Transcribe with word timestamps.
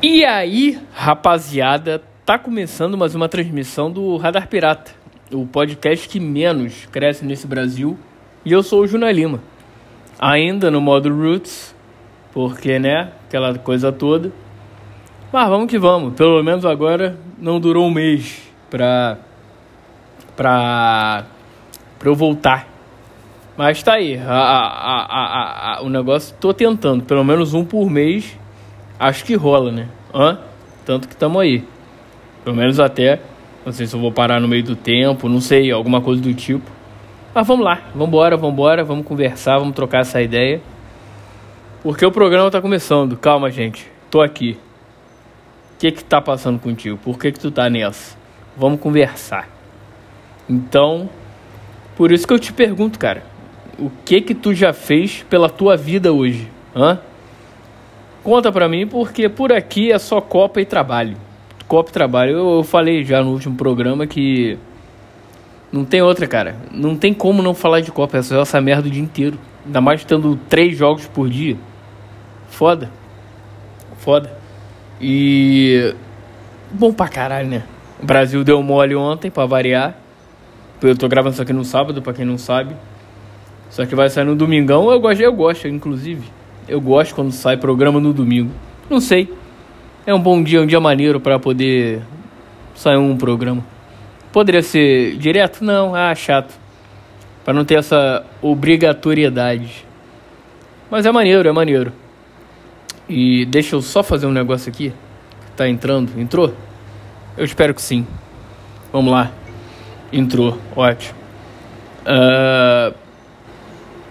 E 0.00 0.24
aí, 0.24 0.78
rapaziada, 0.94 2.00
tá 2.24 2.38
começando 2.38 2.96
mais 2.96 3.16
uma 3.16 3.28
transmissão 3.28 3.90
do 3.90 4.16
Radar 4.16 4.46
Pirata, 4.46 4.92
o 5.32 5.44
podcast 5.44 6.08
que 6.08 6.20
menos 6.20 6.86
cresce 6.92 7.24
nesse 7.24 7.48
Brasil. 7.48 7.98
E 8.44 8.52
eu 8.52 8.62
sou 8.62 8.82
o 8.82 8.86
Juna 8.86 9.10
Lima, 9.10 9.42
ainda 10.16 10.70
no 10.70 10.80
modo 10.80 11.12
Roots, 11.12 11.74
porque, 12.32 12.78
né, 12.78 13.10
aquela 13.26 13.58
coisa 13.58 13.90
toda. 13.90 14.30
Mas 15.32 15.48
vamos 15.48 15.68
que 15.68 15.80
vamos, 15.80 16.14
pelo 16.14 16.40
menos 16.44 16.64
agora 16.64 17.18
não 17.36 17.58
durou 17.58 17.84
um 17.84 17.90
mês 17.90 18.40
pra, 18.70 19.18
pra, 20.36 21.24
pra 21.98 22.08
eu 22.08 22.14
voltar. 22.14 22.68
Mas 23.56 23.82
tá 23.82 23.94
aí, 23.94 24.16
a, 24.16 24.32
a, 24.32 25.78
a, 25.78 25.82
o 25.82 25.88
negócio, 25.88 26.36
tô 26.38 26.54
tentando, 26.54 27.02
pelo 27.02 27.24
menos 27.24 27.52
um 27.52 27.64
por 27.64 27.90
mês 27.90 28.38
acho 28.98 29.24
que 29.24 29.34
rola, 29.34 29.70
né? 29.70 29.88
Hã? 30.14 30.38
Tanto 30.84 31.08
que 31.08 31.14
estamos 31.14 31.40
aí. 31.40 31.64
Pelo 32.44 32.56
menos 32.56 32.80
até. 32.80 33.20
Não 33.64 33.72
sei 33.72 33.86
se 33.86 33.94
eu 33.94 34.00
vou 34.00 34.10
parar 34.10 34.40
no 34.40 34.48
meio 34.48 34.64
do 34.64 34.74
tempo, 34.74 35.28
não 35.28 35.40
sei, 35.40 35.70
alguma 35.70 36.00
coisa 36.00 36.22
do 36.22 36.32
tipo. 36.32 36.70
Mas 37.34 37.46
vamos 37.46 37.64
lá, 37.64 37.82
vamos 37.92 38.08
embora, 38.08 38.36
vamos 38.36 38.54
embora, 38.54 38.84
vamos 38.84 39.06
conversar, 39.06 39.58
vamos 39.58 39.74
trocar 39.74 40.00
essa 40.00 40.22
ideia. 40.22 40.60
Porque 41.82 42.04
o 42.04 42.10
programa 42.10 42.50
tá 42.50 42.60
começando. 42.60 43.16
Calma, 43.16 43.50
gente. 43.50 43.86
Tô 44.10 44.20
aqui. 44.20 44.58
O 45.74 45.78
que 45.78 45.92
que 45.92 46.02
tá 46.02 46.20
passando 46.20 46.58
contigo? 46.58 46.98
Por 46.98 47.18
que 47.18 47.30
que 47.30 47.38
tu 47.38 47.50
tá 47.50 47.68
nessa? 47.68 48.16
Vamos 48.56 48.80
conversar. 48.80 49.48
Então, 50.48 51.08
por 51.96 52.10
isso 52.10 52.26
que 52.26 52.32
eu 52.32 52.38
te 52.38 52.52
pergunto, 52.52 52.98
cara. 52.98 53.22
O 53.78 53.90
que 54.04 54.20
que 54.20 54.34
tu 54.34 54.52
já 54.52 54.72
fez 54.72 55.24
pela 55.28 55.48
tua 55.48 55.76
vida 55.76 56.12
hoje? 56.12 56.48
Hã? 56.74 56.98
Conta 58.28 58.52
pra 58.52 58.68
mim, 58.68 58.86
porque 58.86 59.26
por 59.26 59.50
aqui 59.50 59.90
é 59.90 59.98
só 59.98 60.20
Copa 60.20 60.60
e 60.60 60.66
trabalho. 60.66 61.16
Copa 61.66 61.88
e 61.88 61.92
trabalho. 61.94 62.32
Eu, 62.32 62.56
eu 62.56 62.62
falei 62.62 63.02
já 63.02 63.22
no 63.22 63.30
último 63.30 63.56
programa 63.56 64.06
que. 64.06 64.58
Não 65.72 65.82
tem 65.82 66.02
outra, 66.02 66.26
cara. 66.26 66.54
Não 66.70 66.94
tem 66.94 67.14
como 67.14 67.42
não 67.42 67.54
falar 67.54 67.80
de 67.80 67.90
Copa. 67.90 68.22
Só 68.22 68.42
essa 68.42 68.60
merda 68.60 68.86
o 68.86 68.90
dia 68.90 69.02
inteiro. 69.02 69.38
Ainda 69.64 69.80
mais 69.80 70.04
tendo 70.04 70.36
três 70.46 70.76
jogos 70.76 71.06
por 71.06 71.30
dia. 71.30 71.56
Foda. 72.50 72.90
Foda. 73.96 74.30
E. 75.00 75.94
Bom 76.70 76.92
pra 76.92 77.08
caralho, 77.08 77.48
né? 77.48 77.62
O 77.98 78.04
Brasil 78.04 78.44
deu 78.44 78.62
mole 78.62 78.94
ontem, 78.94 79.30
pra 79.30 79.46
variar. 79.46 79.96
Eu 80.82 80.94
tô 80.94 81.08
gravando 81.08 81.32
isso 81.32 81.40
aqui 81.40 81.54
no 81.54 81.64
sábado, 81.64 82.02
pra 82.02 82.12
quem 82.12 82.26
não 82.26 82.36
sabe. 82.36 82.76
Só 83.70 83.86
que 83.86 83.94
vai 83.94 84.10
sair 84.10 84.24
no 84.24 84.36
domingão. 84.36 84.90
Eu 84.90 85.00
gosto, 85.00 85.22
eu 85.22 85.32
gosto, 85.32 85.66
inclusive. 85.66 86.36
Eu 86.68 86.82
gosto 86.82 87.14
quando 87.14 87.32
sai 87.32 87.56
programa 87.56 87.98
no 87.98 88.12
domingo. 88.12 88.52
Não 88.90 89.00
sei. 89.00 89.32
É 90.06 90.12
um 90.12 90.20
bom 90.20 90.42
dia, 90.42 90.60
um 90.60 90.66
dia 90.66 90.78
maneiro 90.78 91.18
para 91.18 91.38
poder 91.38 92.02
sair 92.74 92.98
um 92.98 93.16
programa. 93.16 93.64
Poderia 94.30 94.62
ser 94.62 95.16
direto? 95.16 95.64
Não, 95.64 95.94
ah, 95.94 96.14
chato. 96.14 96.54
Para 97.42 97.54
não 97.54 97.64
ter 97.64 97.76
essa 97.76 98.22
obrigatoriedade. 98.42 99.86
Mas 100.90 101.06
é 101.06 101.12
maneiro, 101.12 101.48
é 101.48 101.52
maneiro. 101.52 101.90
E 103.08 103.46
deixa 103.46 103.74
eu 103.74 103.80
só 103.80 104.02
fazer 104.02 104.26
um 104.26 104.32
negócio 104.32 104.70
aqui. 104.70 104.92
Tá 105.56 105.66
entrando? 105.66 106.20
Entrou? 106.20 106.54
Eu 107.36 107.44
espero 107.46 107.72
que 107.72 107.80
sim. 107.80 108.06
Vamos 108.92 109.10
lá. 109.10 109.32
Entrou, 110.12 110.58
ótimo. 110.76 111.16
Uh... 112.04 112.94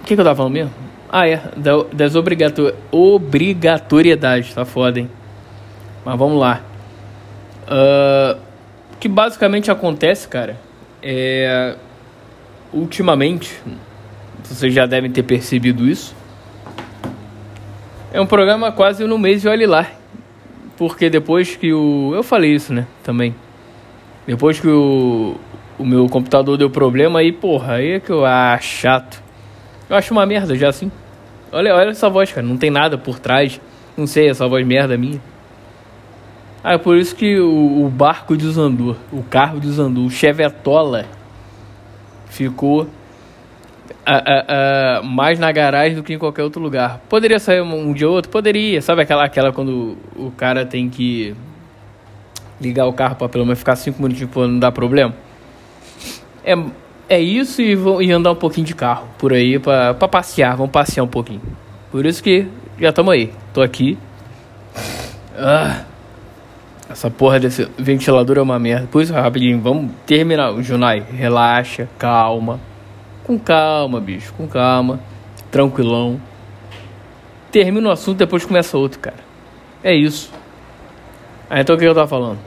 O 0.02 0.06
que, 0.06 0.16
que 0.16 0.22
eu 0.22 0.26
tava 0.26 0.36
falando 0.36 0.54
mesmo? 0.54 0.87
Ah, 1.10 1.28
é. 1.28 1.42
Da, 1.56 1.84
das 1.92 2.16
obrigator 2.16 2.74
obrigatoriedades. 2.92 4.54
Tá 4.54 4.66
foda, 4.66 5.00
hein? 5.00 5.10
Mas 6.04 6.18
vamos 6.18 6.40
lá. 6.40 6.62
Uh, 7.68 8.40
o 8.94 8.98
que 9.00 9.08
basicamente 9.08 9.70
acontece, 9.72 10.28
cara, 10.28 10.58
é. 11.02 11.76
Ultimamente, 12.74 13.62
vocês 14.44 14.74
já 14.74 14.86
devem 14.86 15.10
ter 15.10 15.24
percebido 15.24 15.88
isso. 15.88 16.16
É 18.12 18.20
um 18.20 18.26
programa 18.26 18.72
quase 18.72 19.06
no 19.06 19.18
mês 19.18 19.42
de 19.42 19.48
olhe 19.48 19.66
lá. 19.66 19.88
Porque 20.78 21.10
depois 21.10 21.56
que 21.56 21.74
o. 21.74 22.14
Eu 22.14 22.24
falei 22.24 22.54
isso, 22.54 22.74
né? 22.74 22.86
Também. 23.04 23.34
Depois 24.26 24.60
que 24.60 24.68
o, 24.68 25.36
o 25.80 25.86
meu 25.86 26.08
computador 26.08 26.58
deu 26.58 26.70
problema, 26.70 27.20
aí, 27.20 27.32
porra, 27.32 27.76
aí 27.76 27.94
é 27.94 28.00
que 28.00 28.12
eu 28.12 28.26
acho 28.26 28.68
chato. 28.68 29.27
Eu 29.90 29.96
acho 29.96 30.14
uma 30.14 30.26
merda 30.26 30.56
já 30.56 30.70
assim. 30.70 30.92
Olha, 31.52 31.76
olha 31.76 31.90
essa 31.90 32.10
voz, 32.10 32.32
cara. 32.32 32.46
Não 32.46 32.58
tem 32.58 32.70
nada 32.70 32.98
por 32.98 33.20
trás. 33.20 33.60
Não 33.96 34.06
sei, 34.06 34.30
essa 34.30 34.48
voz 34.48 34.66
merda 34.66 34.98
minha. 34.98 35.22
Ah, 36.64 36.74
é 36.74 36.78
por 36.78 36.98
isso 36.98 37.16
que 37.16 37.40
o, 37.40 37.86
o 37.86 37.90
barco 37.90 38.36
desandou. 38.36 38.98
O 39.12 39.24
carro 39.24 39.60
desandou. 39.60 40.06
O 40.06 40.10
Chevetola 40.10 41.06
ficou 42.26 42.88
a, 44.06 44.18
a, 44.18 44.98
a, 45.00 45.04
mais 45.04 45.40
na 45.40 45.52
garagem 45.52 45.96
do 45.96 46.04
que 46.04 46.14
em 46.14 46.18
qualquer 46.18 46.44
outro 46.44 46.62
lugar. 46.62 47.02
Poderia 47.10 47.40
sair 47.40 47.62
um, 47.62 47.90
um 47.90 47.94
dia 47.94 48.08
ou 48.08 48.16
outro? 48.16 48.30
Poderia. 48.30 48.82
Sabe 48.82 49.02
aquela, 49.02 49.24
aquela 49.24 49.52
quando 49.54 49.98
o 50.16 50.32
cara 50.32 50.66
tem 50.66 50.90
que 50.90 51.36
ligar 52.60 52.86
o 52.86 52.94
carro 52.94 53.16
para 53.16 53.30
pelo 53.30 53.46
menos 53.46 53.60
ficar 53.60 53.76
cinco 53.76 54.02
minutinhos 54.02 54.32
pra 54.32 54.48
não 54.48 54.60
dar 54.60 54.72
problema? 54.72 55.14
É, 56.44 56.56
é 57.10 57.20
isso 57.20 57.62
e, 57.62 57.76
vou, 57.76 58.02
e 58.02 58.12
andar 58.12 58.32
um 58.32 58.36
pouquinho 58.36 58.68
de 58.68 58.76
carro 58.76 59.08
por 59.18 59.34
aí 59.34 59.60
pra 59.60 59.94
passear. 59.94 60.56
Vamos 60.56 60.72
passear 60.72 61.04
um 61.04 61.08
pouquinho. 61.08 61.42
Por 61.92 62.06
isso 62.06 62.22
que 62.22 62.48
já 62.80 62.90
estamos 62.90 63.14
aí. 63.14 63.32
Tô 63.54 63.62
aqui. 63.62 63.98
Ah, 65.36 65.84
essa 66.90 67.10
porra 67.10 67.40
desse 67.40 67.68
ventilador 67.78 68.38
é 68.38 68.42
uma 68.42 68.60
merda. 68.60 68.88
Por 68.88 69.02
isso, 69.02 69.14
rapidinho, 69.14 69.60
vamos 69.62 69.92
terminar. 70.06 70.52
Junai, 70.62 71.04
relaxa, 71.12 71.88
calma. 71.98 72.60
Com 73.24 73.38
calma, 73.38 74.00
bicho, 74.00 74.34
com 74.34 74.48
calma. 74.48 75.00
Tranquilão. 75.50 76.20
Termina 77.52 77.90
o 77.90 77.92
assunto, 77.92 78.18
depois 78.18 78.46
começa 78.46 78.78
outro, 78.78 79.00
cara. 79.00 79.18
É 79.84 79.94
isso. 79.96 80.32
Ah, 81.50 81.62
então 81.62 81.76
o 81.76 81.80
que 81.80 81.86
eu 81.86 81.96
tava 81.96 82.08
falando? 82.08 82.40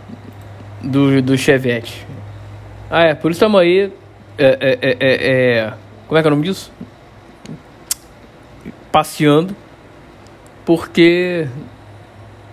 Do, 0.83 1.23
do 1.23 1.39
Chevette. 1.39 2.07
Ah, 2.91 3.05
é, 3.05 3.15
por 3.15 3.31
isso 3.31 3.39
estamos 3.39 3.61
aí 3.61 3.93
é, 4.43 4.59
é, 4.59 4.79
é, 4.81 4.97
é, 5.01 5.59
é, 5.59 5.75
como 6.09 6.19
é 6.19 6.23
que 6.23 6.29
é 6.29 6.31
o 6.31 6.35
nome 6.35 6.49
disso? 6.49 6.73
Passeando, 8.91 9.55
porque 10.65 11.47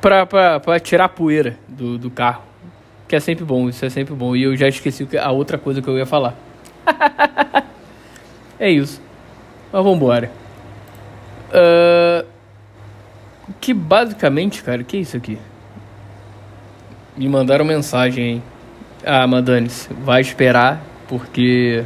pra, 0.01 0.25
pra, 0.25 0.59
pra 0.59 0.79
tirar 0.81 1.05
a 1.05 1.09
poeira 1.09 1.57
do, 1.65 1.97
do 1.97 2.11
carro, 2.11 2.43
que 3.07 3.15
é 3.15 3.21
sempre 3.21 3.45
bom, 3.45 3.69
isso 3.69 3.85
é 3.85 3.89
sempre 3.89 4.13
bom. 4.13 4.35
E 4.35 4.43
eu 4.43 4.55
já 4.57 4.67
esqueci 4.67 5.07
a 5.17 5.31
outra 5.31 5.57
coisa 5.57 5.81
que 5.81 5.87
eu 5.87 5.97
ia 5.97 6.05
falar. 6.05 6.35
é 8.59 8.69
isso. 8.69 9.01
Mas 9.71 9.81
vambora. 9.81 10.29
Uh, 11.49 12.27
que 13.61 13.73
basicamente, 13.73 14.61
cara, 14.61 14.83
que 14.83 14.97
é 14.97 14.99
isso 14.99 15.15
aqui? 15.15 15.39
Me 17.15 17.29
mandaram 17.29 17.63
mensagem, 17.63 18.25
hein? 18.25 18.43
Ah, 19.05 19.25
Mandanes, 19.25 19.89
vai 20.03 20.19
esperar 20.19 20.81
porque 21.07 21.83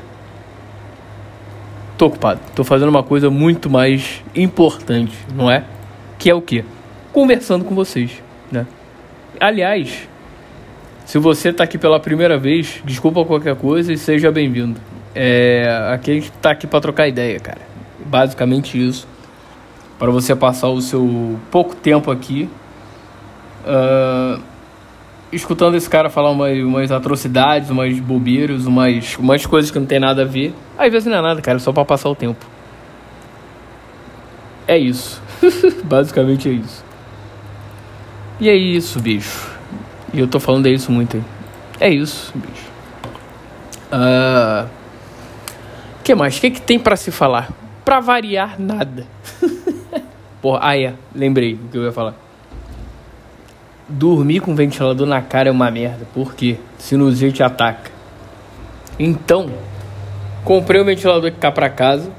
tô 1.98 2.08
ocupado. 2.08 2.40
Tô 2.56 2.64
fazendo 2.64 2.90
uma 2.90 3.04
coisa 3.04 3.30
muito 3.30 3.70
mais 3.70 4.24
importante, 4.36 5.16
não 5.36 5.50
é? 5.50 5.64
Que 6.18 6.30
é 6.30 6.34
o 6.34 6.42
quê? 6.42 6.64
Conversando 7.14 7.64
com 7.66 7.76
vocês, 7.76 8.24
né? 8.52 8.66
Aliás, 9.40 10.08
se 11.06 11.18
você 11.18 11.52
tá 11.52 11.64
aqui 11.64 11.78
pela 11.78 12.00
primeira 12.00 12.38
vez, 12.38 12.82
desculpa 12.86 13.26
qualquer 13.26 13.56
coisa 13.56 13.92
e 13.92 13.98
seja 13.98 14.32
bem-vindo. 14.32 14.80
É, 15.14 15.90
aqui 15.94 16.12
a 16.12 16.14
gente 16.14 16.32
tá 16.34 16.52
aqui 16.52 16.66
para 16.66 16.80
trocar 16.80 17.08
ideia, 17.08 17.40
cara. 17.40 17.62
Basicamente 18.06 18.82
isso. 18.82 19.08
Para 20.00 20.10
você 20.10 20.36
passar 20.36 20.70
o 20.70 20.82
seu 20.82 21.38
pouco 21.52 21.76
tempo 21.76 22.10
aqui. 22.10 22.50
Uh, 23.66 24.42
escutando 25.32 25.76
esse 25.76 25.90
cara 25.90 26.10
falar 26.10 26.32
umas, 26.32 26.58
umas 26.60 26.92
atrocidades, 26.92 27.70
umas 27.70 28.00
bobeiras, 28.00 28.66
umas, 28.66 29.18
umas 29.18 29.46
coisas 29.46 29.72
que 29.72 29.80
não 29.80 29.86
tem 29.86 30.00
nada 30.00 30.24
a 30.24 30.26
ver. 30.26 30.54
Às 30.78 30.92
vezes 30.92 31.08
não 31.08 31.18
é 31.18 31.22
nada, 31.22 31.42
cara, 31.42 31.58
é 31.58 31.60
só 31.60 31.72
pra 31.72 31.86
passar 31.86 32.10
o 32.10 32.16
tempo. 32.16 32.46
É 34.68 34.78
isso. 34.78 35.22
Basicamente 35.84 36.50
é 36.50 36.52
isso. 36.54 36.84
E 38.40 38.50
é 38.50 38.56
isso, 38.56 39.00
bicho. 39.00 39.50
E 40.14 40.20
eu 40.20 40.28
tô 40.28 40.40
falando 40.40 40.66
é 40.66 40.70
isso 40.70 40.92
muito 40.92 41.18
aí. 41.18 41.24
É 41.80 41.90
isso, 41.90 42.32
bicho. 42.36 42.70
Uh... 43.92 44.68
que 46.04 46.16
mais? 46.16 46.38
O 46.38 46.42
que, 46.42 46.52
que 46.52 46.62
tem 46.62 46.80
para 46.80 46.96
se 46.96 47.12
falar? 47.12 47.52
Pra 47.84 48.00
variar, 48.00 48.60
nada. 48.60 49.06
Porra, 50.42 50.60
ah 50.62 50.78
é, 50.78 50.94
lembrei 51.14 51.54
o 51.54 51.70
que 51.70 51.78
eu 51.78 51.84
ia 51.84 51.92
falar. 51.92 52.16
Dormir 53.92 54.40
com 54.40 54.56
ventilador 54.56 55.06
na 55.06 55.22
cara 55.22 55.50
é 55.50 55.52
uma 55.52 55.70
merda, 55.70 56.08
porque 56.14 56.58
sinusite 56.78 57.44
ataca. 57.44 57.92
Então, 58.98 59.50
comprei 60.44 60.80
o 60.80 60.86
ventilador 60.86 61.32
que 61.32 61.38
cá 61.38 61.52
pra 61.52 61.70
casa, 61.70 62.12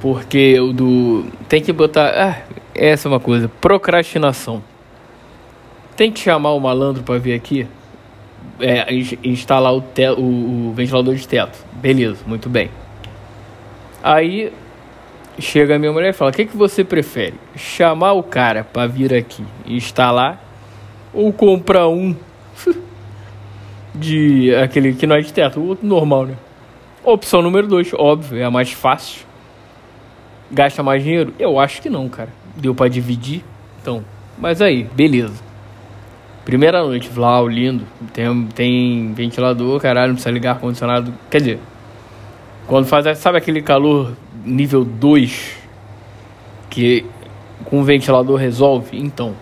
porque 0.00 0.58
o 0.60 0.72
do. 0.72 1.26
Tem 1.48 1.60
que 1.60 1.72
botar. 1.72 2.12
Ah, 2.14 2.42
essa 2.74 3.08
é 3.08 3.10
uma 3.10 3.20
coisa. 3.20 3.48
Procrastinação. 3.60 4.62
tem 5.96 6.12
que 6.12 6.20
chamar 6.20 6.52
o 6.52 6.60
malandro 6.60 7.02
para 7.02 7.18
vir 7.18 7.34
aqui 7.34 7.66
é, 8.60 8.86
instalar 9.24 9.74
o, 9.74 9.80
te, 9.80 10.08
o, 10.10 10.68
o 10.68 10.72
ventilador 10.74 11.14
de 11.14 11.26
teto. 11.26 11.58
Beleza, 11.72 12.18
muito 12.26 12.48
bem. 12.48 12.70
Aí 14.02 14.52
chega 15.38 15.76
a 15.76 15.78
minha 15.78 15.92
mulher 15.92 16.10
e 16.10 16.12
fala: 16.12 16.30
O 16.30 16.34
que, 16.34 16.46
que 16.46 16.56
você 16.56 16.84
prefere? 16.84 17.34
Chamar 17.56 18.12
o 18.12 18.22
cara 18.22 18.64
para 18.64 18.86
vir 18.86 19.14
aqui 19.14 19.44
instalar 19.66 20.49
ou 21.12 21.32
comprar 21.32 21.88
um 21.88 22.14
de 23.94 24.54
aquele 24.54 24.94
que 24.94 25.06
não 25.06 25.16
é 25.16 25.20
de 25.20 25.32
teto, 25.32 25.60
o 25.60 25.68
outro 25.68 25.86
normal, 25.86 26.26
né? 26.26 26.34
Opção 27.02 27.42
número 27.42 27.66
2, 27.66 27.94
óbvio, 27.94 28.38
é 28.38 28.44
a 28.44 28.50
mais 28.50 28.72
fácil. 28.72 29.26
Gasta 30.50 30.82
mais 30.82 31.02
dinheiro? 31.02 31.32
Eu 31.38 31.58
acho 31.58 31.80
que 31.80 31.88
não, 31.88 32.08
cara. 32.08 32.30
Deu 32.56 32.74
para 32.74 32.88
dividir. 32.88 33.42
Então, 33.80 34.04
mas 34.38 34.60
aí, 34.60 34.84
beleza. 34.84 35.42
Primeira 36.44 36.82
noite, 36.82 37.08
Vlau, 37.08 37.46
lindo. 37.46 37.84
Tem, 38.12 38.46
tem 38.54 39.12
ventilador, 39.12 39.80
caralho, 39.80 40.08
não 40.08 40.14
precisa 40.14 40.32
ligar 40.32 40.52
ar-condicionado. 40.52 41.14
Quer 41.30 41.38
dizer, 41.38 41.58
quando 42.66 42.86
faz, 42.86 43.18
sabe 43.18 43.38
aquele 43.38 43.62
calor 43.62 44.12
nível 44.44 44.84
2 44.84 45.56
que 46.68 47.04
com 47.64 47.82
ventilador 47.82 48.36
resolve? 48.36 48.98
Então, 48.98 49.34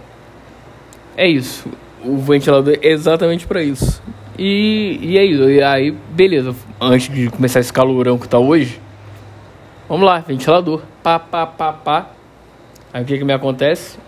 é 1.18 1.26
isso. 1.26 1.68
O 2.04 2.16
ventilador 2.16 2.78
é 2.80 2.88
exatamente 2.88 3.44
para 3.44 3.60
isso. 3.60 4.00
E, 4.38 5.00
e 5.02 5.18
é 5.18 5.24
isso. 5.24 5.50
E 5.50 5.60
aí, 5.60 5.90
beleza. 5.90 6.54
Antes 6.80 7.12
de 7.12 7.28
começar 7.28 7.58
esse 7.58 7.72
calorão 7.72 8.16
que 8.16 8.28
tá 8.28 8.38
hoje, 8.38 8.80
vamos 9.88 10.06
lá, 10.06 10.20
ventilador. 10.20 10.80
Pá, 11.02 11.18
pá, 11.18 11.44
pá, 11.44 11.72
pá. 11.72 12.06
Aí 12.92 13.02
o 13.02 13.04
que 13.04 13.18
que 13.18 13.24
me 13.24 13.32
acontece? 13.32 13.98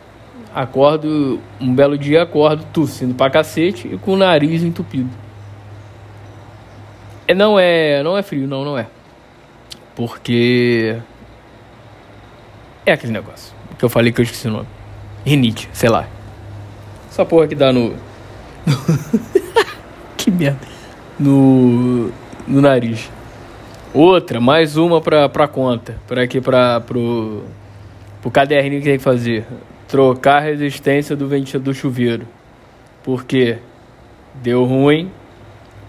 Acordo, 0.54 1.40
um 1.60 1.74
belo 1.74 1.98
dia 1.98 2.22
acordo 2.22 2.64
tossindo 2.72 3.12
pra 3.12 3.28
cacete 3.28 3.88
e 3.92 3.98
com 3.98 4.12
o 4.12 4.16
nariz 4.16 4.62
entupido. 4.62 5.10
É, 7.26 7.34
não 7.34 7.58
é, 7.58 8.02
não 8.04 8.16
é 8.16 8.22
frio, 8.22 8.46
não, 8.46 8.64
não 8.64 8.78
é. 8.78 8.86
Porque 9.96 10.96
é 12.86 12.92
aquele 12.92 13.12
negócio 13.12 13.52
que 13.76 13.84
eu 13.84 13.88
falei 13.88 14.12
que 14.12 14.20
eu 14.20 14.22
esqueci 14.22 14.46
o 14.46 14.52
nome. 14.52 14.68
Rinite, 15.24 15.68
sei 15.72 15.88
lá. 15.88 16.06
Essa 17.10 17.24
porra 17.24 17.48
que 17.48 17.54
dá 17.54 17.72
no 17.72 17.94
que 20.16 20.30
merda. 20.30 20.60
No, 21.18 22.10
no 22.46 22.60
nariz. 22.60 23.10
Outra, 23.92 24.40
mais 24.40 24.76
uma 24.76 25.00
pra, 25.00 25.28
pra 25.28 25.48
conta. 25.48 25.96
Pra 26.06 26.22
aqui, 26.22 26.40
pra, 26.40 26.80
pro, 26.80 27.42
pro 28.22 28.30
caderninho 28.30 28.80
que 28.80 28.88
tem 28.88 28.98
que 28.98 29.04
fazer. 29.04 29.44
Trocar 29.88 30.36
a 30.36 30.40
resistência 30.40 31.16
do 31.16 31.26
ventilador 31.26 31.74
do 31.74 31.76
chuveiro. 31.76 32.26
Porque 33.02 33.58
deu 34.34 34.64
ruim 34.64 35.10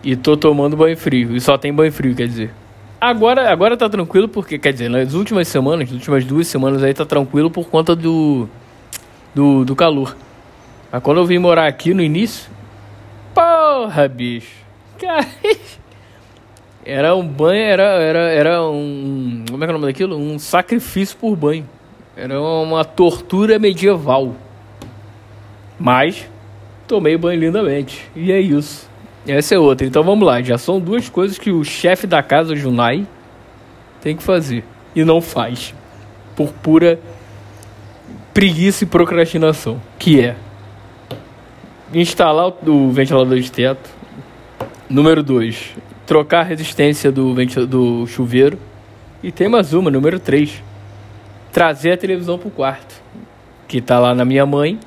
e 0.04 0.16
tô 0.16 0.36
tomando 0.36 0.76
banho 0.76 0.98
frio. 0.98 1.36
E 1.36 1.42
só 1.42 1.58
tem 1.58 1.74
banho 1.74 1.92
frio, 1.92 2.16
quer 2.16 2.28
dizer. 2.28 2.52
Agora, 3.00 3.52
agora 3.52 3.76
tá 3.76 3.90
tranquilo 3.90 4.28
porque, 4.28 4.60
quer 4.60 4.74
dizer, 4.74 4.90
nas 4.90 5.14
últimas 5.14 5.48
semanas, 5.48 5.90
nas 5.90 5.92
últimas 5.92 6.24
duas 6.24 6.48
semanas 6.48 6.84
aí 6.84 6.94
tá 6.94 7.06
tranquilo 7.06 7.50
por 7.50 7.68
conta 7.68 7.96
do, 7.96 8.48
do, 9.34 9.66
do 9.66 9.76
calor. 9.76 10.16
Mas 10.92 11.02
quando 11.02 11.20
eu 11.20 11.26
vim 11.26 11.38
morar 11.38 11.68
aqui 11.68 11.94
no 11.94 12.02
início, 12.02 12.50
Porra, 13.34 14.08
bicho. 14.08 14.62
Cara, 15.00 15.28
era 16.86 17.16
um 17.16 17.26
banho, 17.26 17.64
era, 17.64 17.84
era, 17.84 18.20
era 18.20 18.64
um. 18.64 19.46
Como 19.50 19.64
é 19.64 19.68
que 19.68 19.72
é 19.72 19.76
o 19.76 19.80
nome 19.80 19.92
daquilo? 19.92 20.18
Um 20.18 20.38
sacrifício 20.38 21.18
por 21.18 21.36
banho. 21.36 21.68
Era 22.16 22.40
uma 22.40 22.84
tortura 22.84 23.58
medieval. 23.58 24.36
Mas 25.80 26.30
tomei 26.88 27.18
banho 27.18 27.40
lindamente. 27.40 28.08
E 28.16 28.32
é 28.32 28.40
isso. 28.40 28.90
Essa 29.26 29.56
é 29.56 29.60
outra. 29.60 29.88
Então 29.88 30.04
vamos 30.04 30.28
lá. 30.28 30.42
Já 30.42 30.58
são 30.58 30.80
duas 30.80 31.10
coisas 31.10 31.38
que 31.38 31.52
o 31.52 31.64
chefe 31.64 32.06
da 32.06 32.22
casa, 32.22 32.56
Junai, 32.56 33.08
tem 34.02 34.16
que 34.16 34.22
fazer. 34.22 34.64
E 34.94 35.04
não 35.04 35.22
faz. 35.22 35.74
Por 36.36 36.52
pura 36.52 37.00
preguiça 38.34 38.84
e 38.84 38.88
procrastinação. 38.88 39.82
Que 39.98 40.22
é 40.22 40.36
instalar 41.94 42.54
o 42.68 42.92
ventilador 42.92 43.40
de 43.40 43.52
teto. 43.52 43.90
Número 44.90 45.24
2, 45.24 45.76
trocar 46.06 46.42
a 46.42 46.44
resistência 46.44 47.12
do, 47.12 47.34
do 47.66 48.08
chuveiro. 48.08 48.58
E 49.24 49.32
tem 49.32 49.48
mais 49.48 49.74
uma, 49.74 49.92
número 49.92 50.20
3, 50.20 50.64
trazer 51.52 51.94
a 51.94 51.98
televisão 51.98 52.38
para 52.38 52.48
o 52.48 52.52
quarto, 52.52 53.02
que 53.68 53.78
está 53.78 54.00
lá 54.00 54.14
na 54.16 54.26
minha 54.26 54.46
mãe. 54.46 54.80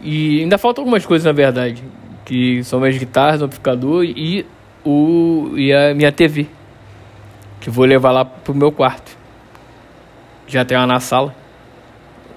E 0.00 0.40
ainda 0.40 0.58
faltam 0.58 0.82
algumas 0.82 1.06
coisas, 1.06 1.24
na 1.24 1.32
verdade, 1.32 1.82
que 2.24 2.64
são 2.64 2.80
minhas 2.80 2.96
guitarras, 2.96 3.40
o 3.40 3.44
amplificador 3.44 4.04
e, 4.04 4.46
o, 4.84 5.52
e 5.56 5.72
a 5.72 5.94
minha 5.94 6.10
TV, 6.10 6.46
que 7.60 7.70
vou 7.70 7.84
levar 7.84 8.10
lá 8.10 8.24
pro 8.24 8.54
meu 8.54 8.72
quarto. 8.72 9.16
Já 10.46 10.64
tem 10.64 10.76
uma 10.76 10.86
na 10.86 11.00
sala. 11.00 11.34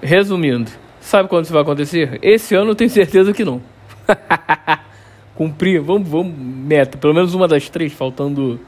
Resumindo, 0.00 0.70
Sabe 1.08 1.26
quando 1.26 1.44
isso 1.44 1.54
vai 1.54 1.62
acontecer? 1.62 2.18
Esse 2.20 2.54
ano 2.54 2.72
eu 2.72 2.74
tenho 2.74 2.90
certeza 2.90 3.32
que 3.32 3.42
não. 3.42 3.62
Cumprir, 5.34 5.80
vamos, 5.80 6.06
vamos, 6.06 6.36
meta. 6.36 6.98
Pelo 6.98 7.14
menos 7.14 7.32
uma 7.32 7.48
das 7.48 7.70
três, 7.70 7.94
faltando 7.94 8.60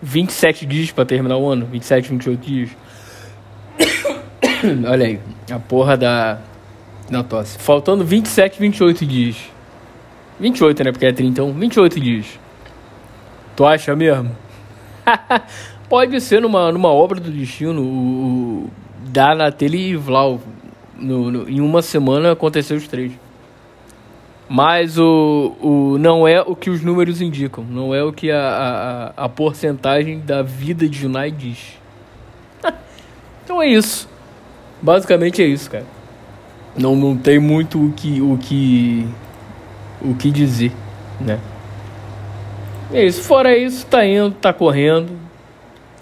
27 0.00 0.64
dias 0.64 0.90
para 0.90 1.04
terminar 1.04 1.36
o 1.36 1.46
ano. 1.46 1.66
27, 1.66 2.08
28 2.08 2.40
dias. 2.40 2.70
Olha 4.88 5.04
aí, 5.04 5.20
a 5.50 5.58
porra 5.58 5.98
da, 5.98 6.38
da 7.10 7.22
tosse. 7.22 7.58
Faltando 7.58 8.06
27, 8.06 8.58
28 8.58 9.04
dias. 9.04 9.36
28, 10.40 10.82
né? 10.82 10.92
Porque 10.92 11.04
é 11.04 11.12
31. 11.12 11.52
28 11.52 12.00
dias. 12.00 12.40
Tu 13.54 13.66
acha 13.66 13.94
mesmo? 13.94 14.34
Pode 15.90 16.18
ser 16.22 16.40
numa, 16.40 16.72
numa 16.72 16.88
obra 16.88 17.20
do 17.20 17.30
destino 17.30 17.82
o, 17.82 18.64
o 18.64 18.70
e 19.60 19.94
Vlau 19.94 20.40
no, 21.02 21.30
no, 21.30 21.48
em 21.48 21.60
uma 21.60 21.82
semana 21.82 22.32
aconteceu 22.32 22.76
os 22.76 22.86
três. 22.86 23.12
Mas 24.48 24.98
o, 24.98 25.56
o, 25.60 25.98
não 25.98 26.28
é 26.28 26.40
o 26.42 26.54
que 26.54 26.68
os 26.68 26.82
números 26.82 27.20
indicam. 27.20 27.64
Não 27.64 27.94
é 27.94 28.02
o 28.02 28.12
que 28.12 28.30
a, 28.30 29.12
a, 29.16 29.24
a 29.24 29.28
porcentagem 29.28 30.20
da 30.20 30.42
vida 30.42 30.88
de 30.88 30.98
Junai 30.98 31.30
diz. 31.30 31.78
então 33.44 33.62
é 33.62 33.68
isso. 33.68 34.08
Basicamente 34.80 35.42
é 35.42 35.46
isso, 35.46 35.70
cara. 35.70 35.86
Não, 36.76 36.96
não 36.96 37.16
tem 37.16 37.38
muito 37.38 37.86
o 37.86 37.92
que, 37.92 38.20
o 38.20 38.38
que, 38.38 39.06
o 40.00 40.14
que 40.14 40.30
dizer, 40.30 40.72
né? 41.20 41.38
É 42.92 43.04
isso. 43.04 43.22
Fora 43.22 43.56
isso, 43.56 43.86
tá 43.86 44.04
indo, 44.04 44.32
tá 44.32 44.52
correndo. 44.52 45.12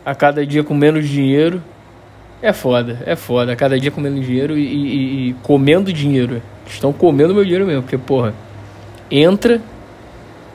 A 0.04 0.14
cada 0.14 0.45
dia 0.45 0.64
com 0.64 0.75
menos 0.75 1.09
dinheiro. 1.09 1.62
É 2.42 2.52
foda, 2.52 3.02
é 3.04 3.14
foda. 3.14 3.54
Cada 3.54 3.78
dia 3.78 3.90
comendo 3.90 4.20
dinheiro 4.20 4.56
e, 4.56 4.62
e, 4.62 5.28
e, 5.30 5.32
comendo 5.42 5.92
dinheiro. 5.92 6.40
Estão 6.66 6.92
comendo 6.92 7.35
meu 7.35 7.44
dinheiro 7.44 7.66
mesmo, 7.66 7.82
porque, 7.82 7.99
porra, 7.99 8.32
entra 9.11 9.61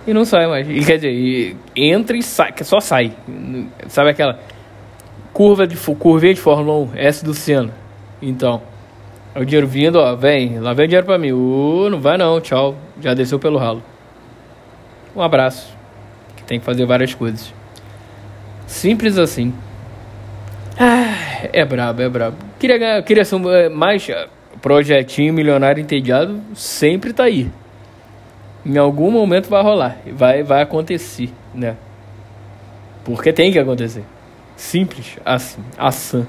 e 0.07 0.13
não 0.13 0.25
sai 0.25 0.47
mais. 0.47 0.67
E, 0.67 0.83
quer 0.83 0.95
dizer, 0.95 1.11
e 1.11 1.55
entra 1.75 2.17
e 2.17 2.23
sai, 2.23 2.51
que 2.51 2.63
só 2.63 2.79
sai. 2.79 3.13
Sabe 3.87 4.09
aquela 4.09 4.39
curva 5.31 5.67
de 5.67 5.75
curvinha 5.75 6.33
de 6.33 6.39
Fórmula 6.39 6.91
1, 6.93 6.97
S 6.97 7.23
do 7.23 7.33
Senna. 7.33 7.73
Então, 8.21 8.61
é 9.35 9.39
o 9.39 9.45
dinheiro 9.45 9.67
vindo, 9.67 9.99
ó, 9.99 10.15
vem, 10.15 10.59
lá 10.59 10.73
vem 10.73 10.85
o 10.85 10.87
dinheiro 10.87 11.05
pra 11.05 11.17
mim. 11.17 11.33
Uh, 11.33 11.89
não 11.89 11.99
vai 11.99 12.17
não, 12.17 12.39
tchau. 12.39 12.75
Já 13.01 13.13
desceu 13.13 13.37
pelo 13.37 13.57
ralo. 13.57 13.83
Um 15.15 15.21
abraço. 15.21 15.75
Que 16.35 16.43
tem 16.43 16.59
que 16.59 16.65
fazer 16.65 16.85
várias 16.85 17.13
coisas. 17.13 17.53
Simples 18.65 19.17
assim. 19.17 19.53
É 21.55 21.63
brabo, 21.63 22.01
é 22.01 22.09
brabo. 22.09 22.35
Queria, 22.59 22.77
ganhar, 22.77 23.01
queria 23.01 23.23
ser 23.23 23.39
é, 23.47 23.69
mais 23.69 24.05
ah, 24.09 24.27
projetinho 24.61 25.33
milionário 25.33 25.81
entediado, 25.81 26.41
sempre 26.53 27.13
tá 27.13 27.23
aí. 27.23 27.49
Em 28.65 28.77
algum 28.77 29.09
momento 29.09 29.49
vai 29.49 29.63
rolar, 29.63 29.97
vai, 30.11 30.43
vai 30.43 30.61
acontecer, 30.61 31.29
né? 31.53 31.77
Porque 33.05 33.31
tem 33.31 33.53
que 33.53 33.59
acontecer. 33.59 34.03
Simples, 34.57 35.17
assim, 35.23 35.61
assim. 35.77 36.27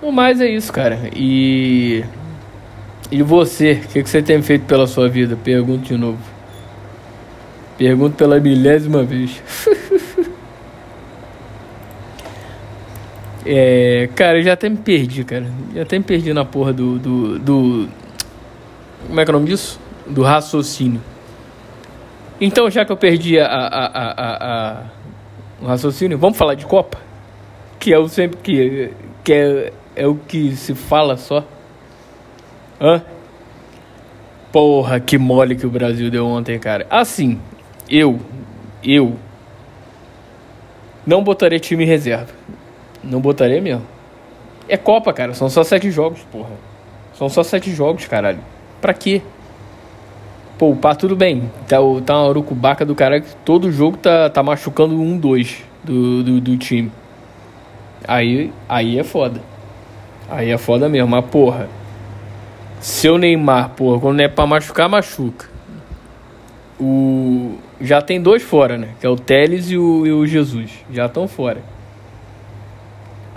No 0.00 0.12
mais 0.12 0.40
é 0.40 0.46
isso, 0.48 0.72
cara. 0.72 1.10
E. 1.12 2.04
E 3.10 3.22
você, 3.24 3.72
o 3.72 3.88
que, 3.88 4.02
que 4.04 4.08
você 4.08 4.22
tem 4.22 4.40
feito 4.40 4.66
pela 4.66 4.86
sua 4.86 5.08
vida? 5.08 5.36
Pergunto 5.42 5.86
de 5.86 5.96
novo. 5.96 6.22
Pergunto 7.76 8.14
pela 8.14 8.38
milésima 8.38 9.02
vez. 9.02 9.42
É, 13.48 14.08
cara, 14.16 14.38
eu 14.38 14.42
já 14.42 14.54
até 14.54 14.68
me 14.68 14.76
perdi, 14.76 15.22
cara. 15.22 15.46
Já 15.72 15.82
até 15.82 15.96
me 15.96 16.04
perdi 16.04 16.32
na 16.32 16.44
porra 16.44 16.72
do, 16.72 16.98
do, 16.98 17.38
do. 17.38 17.88
Como 19.06 19.20
é 19.20 19.24
que 19.24 19.30
é 19.30 19.34
o 19.34 19.38
nome 19.38 19.46
disso? 19.46 19.80
Do 20.04 20.22
raciocínio. 20.22 21.00
Então, 22.40 22.68
já 22.68 22.84
que 22.84 22.90
eu 22.90 22.96
perdi 22.96 23.38
a, 23.38 23.46
a, 23.46 23.86
a, 23.86 24.80
a, 24.80 24.82
o 25.62 25.66
raciocínio, 25.66 26.18
vamos 26.18 26.36
falar 26.36 26.54
de 26.54 26.66
Copa? 26.66 26.98
Que 27.78 27.94
é 27.94 27.98
o 27.98 28.08
sempre 28.08 28.36
que, 28.38 28.90
que 29.22 29.32
é, 29.32 29.72
é 29.94 30.06
o 30.08 30.16
que 30.16 30.56
se 30.56 30.74
fala 30.74 31.16
só. 31.16 31.44
Hã? 32.80 33.00
Porra, 34.50 34.98
que 34.98 35.16
mole 35.16 35.54
que 35.54 35.66
o 35.66 35.70
Brasil 35.70 36.10
deu 36.10 36.26
ontem, 36.26 36.58
cara. 36.58 36.84
Assim, 36.90 37.38
eu, 37.88 38.18
eu 38.82 39.16
não 41.06 41.22
botaria 41.22 41.60
time 41.60 41.84
reserva. 41.84 42.34
Não 43.06 43.20
botaria 43.20 43.60
mesmo. 43.60 43.82
É 44.68 44.76
Copa, 44.76 45.12
cara. 45.12 45.34
São 45.34 45.48
só 45.48 45.62
sete 45.62 45.90
jogos, 45.90 46.20
porra. 46.30 46.50
São 47.14 47.28
só 47.28 47.42
sete 47.42 47.72
jogos, 47.72 48.06
caralho. 48.06 48.40
Pra 48.80 48.92
quê? 48.92 49.22
Poupar, 50.58 50.96
tudo 50.96 51.14
bem. 51.14 51.50
Tá, 51.68 51.76
tá 52.04 52.18
uma 52.18 52.28
urucubaca 52.28 52.84
do 52.84 52.94
cara 52.94 53.20
que 53.20 53.34
todo 53.36 53.70
jogo 53.70 53.96
tá, 53.96 54.28
tá 54.28 54.42
machucando 54.42 55.00
um, 55.00 55.18
dois 55.18 55.62
do, 55.84 56.22
do, 56.22 56.40
do 56.40 56.56
time. 56.56 56.90
Aí, 58.06 58.52
aí 58.68 58.98
é 58.98 59.04
foda. 59.04 59.40
Aí 60.28 60.50
é 60.50 60.58
foda 60.58 60.88
mesmo. 60.88 61.08
Mas, 61.08 61.24
porra. 61.26 61.68
Seu 62.80 63.16
Neymar, 63.18 63.70
porra, 63.70 64.00
quando 64.00 64.20
é 64.20 64.28
pra 64.28 64.46
machucar, 64.46 64.88
machuca. 64.88 65.48
O... 66.78 67.56
Já 67.80 68.02
tem 68.02 68.20
dois 68.20 68.42
fora, 68.42 68.76
né? 68.76 68.90
Que 69.00 69.06
é 69.06 69.08
o 69.08 69.16
Teles 69.16 69.70
e 69.70 69.78
o, 69.78 70.06
e 70.06 70.12
o 70.12 70.26
Jesus. 70.26 70.70
Já 70.90 71.06
estão 71.06 71.26
fora. 71.26 71.62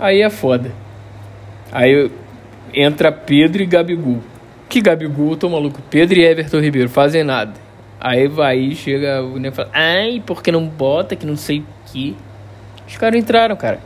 Aí 0.00 0.22
é 0.22 0.30
foda. 0.30 0.72
Aí 1.70 2.10
entra 2.72 3.12
Pedro 3.12 3.62
e 3.62 3.66
Gabigol. 3.66 4.20
Que 4.66 4.80
Gabigol, 4.80 5.36
tô 5.36 5.48
maluco. 5.50 5.82
Pedro 5.90 6.18
e 6.18 6.24
Everton 6.24 6.60
Ribeiro 6.60 6.88
fazem 6.88 7.22
nada. 7.22 7.52
Aí 8.00 8.26
vai, 8.26 8.70
chega 8.70 9.22
o 9.22 9.38
nego 9.38 9.56
fala, 9.56 9.68
ai, 9.74 10.22
porque 10.24 10.50
não 10.50 10.66
bota, 10.66 11.14
que 11.14 11.26
não 11.26 11.36
sei 11.36 11.58
o 11.58 11.64
que. 11.84 12.16
Os 12.88 12.96
caras 12.96 13.20
entraram, 13.20 13.54
cara. 13.56 13.78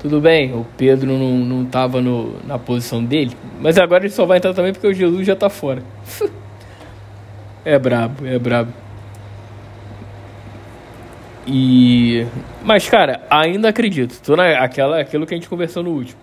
Tudo 0.00 0.20
bem, 0.20 0.52
o 0.52 0.66
Pedro 0.76 1.12
não, 1.12 1.38
não 1.38 1.64
tava 1.64 2.00
no, 2.00 2.36
na 2.44 2.58
posição 2.58 3.02
dele, 3.02 3.34
mas 3.58 3.78
agora 3.78 4.04
ele 4.04 4.12
só 4.12 4.26
vai 4.26 4.36
entrar 4.36 4.52
também 4.52 4.72
porque 4.72 4.86
o 4.86 4.92
Jesus 4.92 5.26
já 5.26 5.34
tá 5.36 5.48
fora. 5.48 5.82
é 7.64 7.78
brabo, 7.78 8.26
é 8.26 8.38
brabo. 8.38 8.72
E. 11.46 12.26
Mas, 12.62 12.88
cara, 12.88 13.22
ainda 13.28 13.68
acredito. 13.68 14.20
Tô 14.22 14.36
na, 14.36 14.58
aquela, 14.58 15.00
aquilo 15.00 15.26
que 15.26 15.34
a 15.34 15.36
gente 15.36 15.48
conversou 15.48 15.82
no 15.82 15.90
último. 15.90 16.18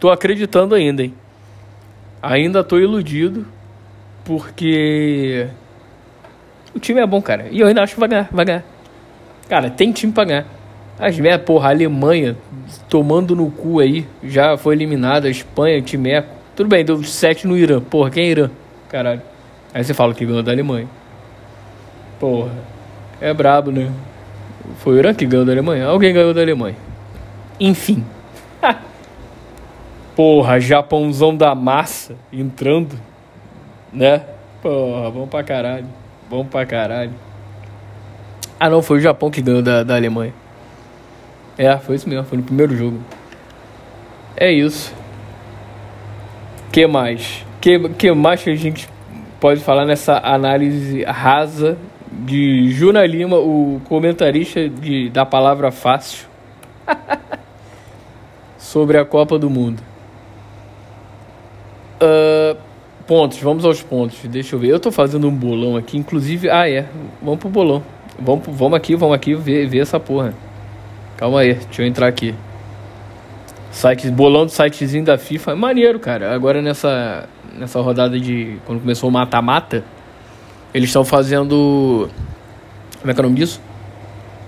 Tô 0.00 0.10
acreditando 0.10 0.74
ainda, 0.74 1.02
hein? 1.02 1.14
Ainda 2.20 2.64
tô 2.64 2.78
iludido. 2.78 3.46
Porque. 4.24 5.46
O 6.74 6.80
time 6.80 7.00
é 7.00 7.06
bom, 7.06 7.20
cara. 7.20 7.48
E 7.50 7.60
eu 7.60 7.66
ainda 7.66 7.82
acho 7.82 7.94
que 7.94 8.00
vai 8.00 8.08
ganhar, 8.08 8.28
vai 8.32 8.44
ganhar. 8.44 8.64
Cara, 9.48 9.70
tem 9.70 9.92
time 9.92 10.12
pra 10.12 10.24
ganhar. 10.24 10.46
As 10.98 11.18
merda, 11.18 11.44
porra, 11.44 11.68
a 11.68 11.70
Alemanha 11.70 12.36
tomando 12.88 13.34
no 13.34 13.50
cu 13.50 13.80
aí, 13.80 14.06
já 14.22 14.56
foi 14.56 14.74
eliminada, 14.74 15.28
a 15.28 15.30
Espanha, 15.30 15.80
Timeco. 15.82 16.28
Tudo 16.54 16.68
bem, 16.68 16.84
deu 16.84 17.02
7 17.02 17.46
no 17.46 17.56
Irã. 17.56 17.80
Porra, 17.80 18.10
quem 18.10 18.24
é 18.24 18.28
Irã? 18.28 18.50
Caralho. 18.88 19.22
Aí 19.74 19.82
você 19.82 19.94
fala 19.94 20.14
que 20.14 20.24
ganhou 20.24 20.42
da 20.42 20.52
Alemanha. 20.52 20.86
Porra, 22.20 22.52
é 23.20 23.32
brabo, 23.32 23.70
né? 23.70 23.90
Foi 24.78 24.94
o 24.94 24.98
Irã 24.98 25.14
que 25.14 25.26
ganhou 25.26 25.44
da 25.44 25.52
Alemanha? 25.52 25.86
Alguém 25.86 26.12
ganhou 26.12 26.32
da 26.32 26.40
Alemanha. 26.40 26.76
Enfim. 27.58 28.04
Porra, 30.16 30.60
Japãozão 30.60 31.36
da 31.36 31.54
massa 31.54 32.16
entrando, 32.32 32.98
né? 33.92 34.22
Porra, 34.62 35.10
bom 35.10 35.26
pra 35.26 35.42
caralho. 35.42 35.86
Bom 36.28 36.44
pra 36.44 36.64
caralho. 36.66 37.12
Ah, 38.58 38.70
não, 38.70 38.82
foi 38.82 38.98
o 38.98 39.00
Japão 39.00 39.30
que 39.30 39.42
ganhou 39.42 39.62
da, 39.62 39.82
da 39.82 39.96
Alemanha. 39.96 40.32
É, 41.58 41.76
foi 41.78 41.96
isso 41.96 42.08
mesmo, 42.08 42.24
foi 42.24 42.38
no 42.38 42.44
primeiro 42.44 42.76
jogo. 42.76 43.00
É 44.36 44.50
isso. 44.50 44.94
que 46.70 46.86
mais? 46.86 47.44
que, 47.62 47.88
que 47.90 48.12
mais 48.12 48.42
que 48.42 48.50
a 48.50 48.56
gente 48.56 48.88
pode 49.38 49.60
falar 49.60 49.86
nessa 49.86 50.18
análise 50.18 51.04
rasa 51.04 51.78
de 52.20 52.70
Juna 52.70 53.04
Lima, 53.06 53.36
o 53.36 53.80
comentarista 53.88 54.68
de, 54.68 55.10
da 55.10 55.24
palavra 55.24 55.70
fácil, 55.70 56.26
sobre 58.58 58.98
a 58.98 59.04
Copa 59.04 59.38
do 59.38 59.50
Mundo? 59.50 59.82
Uh, 62.02 62.56
pontos, 63.06 63.38
vamos 63.38 63.64
aos 63.64 63.82
pontos. 63.82 64.18
Deixa 64.24 64.56
eu 64.56 64.58
ver. 64.58 64.68
Eu 64.68 64.80
tô 64.80 64.90
fazendo 64.90 65.28
um 65.28 65.34
bolão 65.34 65.76
aqui, 65.76 65.96
inclusive. 65.96 66.50
Ah, 66.50 66.68
é. 66.68 66.86
Vamos 67.22 67.38
pro 67.38 67.48
bolão. 67.48 67.82
Vamos, 68.18 68.44
vamos 68.48 68.76
aqui, 68.76 68.96
vamos 68.96 69.14
aqui 69.14 69.34
ver, 69.34 69.66
ver 69.68 69.78
essa 69.78 70.00
porra. 70.00 70.34
Calma 71.16 71.40
aí, 71.40 71.54
deixa 71.54 71.82
eu 71.82 71.86
entrar 71.86 72.08
aqui. 72.08 72.34
Site, 73.70 74.10
bolão 74.10 74.44
do 74.44 74.50
sitezinho 74.50 75.04
da 75.04 75.16
FIFA. 75.16 75.54
Maneiro, 75.56 75.98
cara. 75.98 76.34
Agora 76.34 76.60
nessa, 76.60 77.28
nessa 77.56 77.80
rodada 77.80 78.18
de. 78.18 78.58
Quando 78.66 78.80
começou 78.80 79.08
o 79.08 79.12
mata-mata, 79.12 79.84
eles 80.74 80.88
estão 80.88 81.04
fazendo. 81.04 82.08
Como 83.00 83.10
é 83.10 83.14
que 83.14 83.20
é 83.20 83.22
o 83.22 83.24
nome 83.24 83.36
disso? 83.36 83.60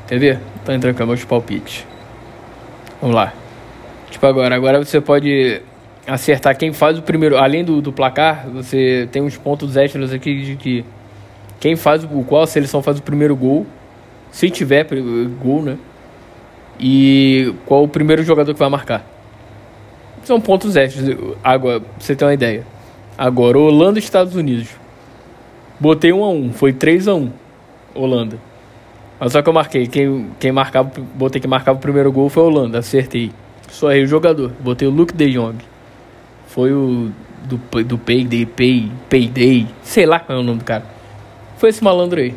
Quer 0.06 0.18
ver? 0.18 0.40
Tô 0.64 0.72
entrando 0.72 0.96
com 0.96 1.06
meus 1.06 1.24
palpites. 1.24 1.86
Vamos 3.00 3.16
lá. 3.16 3.32
Tipo 4.10 4.26
agora. 4.26 4.54
Agora 4.54 4.84
você 4.84 5.00
pode 5.00 5.60
acertar 6.06 6.56
quem 6.56 6.72
faz 6.72 6.98
o 6.98 7.02
primeiro. 7.02 7.36
Além 7.36 7.64
do, 7.64 7.80
do 7.80 7.92
placar, 7.92 8.46
você 8.48 9.08
tem 9.10 9.22
uns 9.22 9.36
pontos 9.36 9.76
extras 9.76 10.12
aqui 10.12 10.42
de 10.42 10.56
que. 10.56 10.84
Quem 11.60 11.76
faz 11.76 12.04
o. 12.04 12.08
Qual 12.24 12.42
a 12.42 12.46
seleção 12.46 12.82
faz 12.82 12.98
o 12.98 13.02
primeiro 13.02 13.34
gol. 13.34 13.66
Se 14.30 14.50
tiver 14.50 14.86
gol, 15.40 15.62
né? 15.62 15.78
e 16.78 17.54
qual 17.66 17.84
o 17.84 17.88
primeiro 17.88 18.22
jogador 18.22 18.52
que 18.52 18.58
vai 18.58 18.68
marcar. 18.68 19.04
São 20.24 20.40
pontos 20.40 20.76
extras. 20.76 21.16
Agora, 21.42 21.80
pra 21.80 21.90
você 21.98 22.16
ter 22.16 22.24
uma 22.24 22.34
ideia. 22.34 22.66
Agora, 23.16 23.58
Holanda 23.58 23.98
e 23.98 24.02
Estados 24.02 24.34
Unidos. 24.34 24.68
Botei 25.78 26.12
1 26.12 26.24
a 26.24 26.28
1 26.28 26.52
foi 26.52 26.72
3 26.72 27.08
a 27.08 27.14
1 27.14 27.30
Holanda. 27.94 28.38
Mas 29.18 29.32
só 29.32 29.42
que 29.42 29.48
eu 29.48 29.52
marquei. 29.52 29.86
Quem, 29.86 30.30
quem 30.38 30.52
marcava, 30.52 30.90
botei 31.14 31.40
que 31.40 31.48
marcava 31.48 31.78
o 31.78 31.80
primeiro 31.80 32.10
gol 32.12 32.28
foi 32.28 32.42
a 32.42 32.46
Holanda. 32.46 32.78
Acertei. 32.78 33.32
Só 33.70 33.90
errei 33.90 34.04
o 34.04 34.06
jogador. 34.06 34.52
Botei 34.60 34.86
o 34.86 34.90
Luke 34.90 35.14
de 35.14 35.32
Jong. 35.32 35.56
Foi 36.46 36.72
o 36.72 37.10
do, 37.44 37.84
do 37.84 37.98
Payday, 37.98 38.46
Pay, 38.46 38.90
Payday. 39.08 39.66
Sei 39.82 40.06
lá 40.06 40.18
qual 40.18 40.38
é 40.38 40.40
o 40.40 40.44
nome 40.44 40.58
do 40.58 40.64
cara. 40.64 40.84
Foi 41.56 41.70
esse 41.70 41.82
malandro 41.82 42.20
aí. 42.20 42.34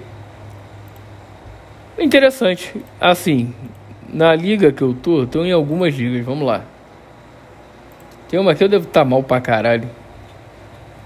Interessante. 1.98 2.76
Assim, 3.00 3.54
na 4.08 4.36
liga 4.36 4.72
que 4.72 4.82
eu 4.82 4.94
tô, 4.94 5.22
eu 5.22 5.28
tô 5.28 5.44
em 5.44 5.52
algumas 5.52 5.96
ligas, 5.96 6.26
vamos 6.26 6.46
lá. 6.46 6.64
Tem 8.30 8.40
uma 8.40 8.54
que 8.54 8.64
eu 8.64 8.70
devo 8.70 8.86
estar 8.88 9.02
tá 9.02 9.06
mal 9.06 9.24
pra 9.24 9.42
caralho. 9.42 9.90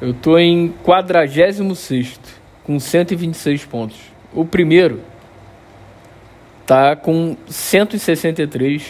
Eu 0.02 0.16
tô 0.16 0.40
em 0.40 0.70
46 0.84 1.60
com 2.64 2.80
126 2.80 3.66
pontos. 3.66 3.98
O 4.34 4.44
primeiro 4.44 5.02
tá 6.66 6.96
com 6.96 7.38
163. 7.48 8.84